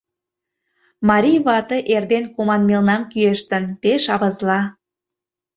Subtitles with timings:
[1.09, 4.59] Марий вате эрден команмелнам кӱэштын, пеш авызла.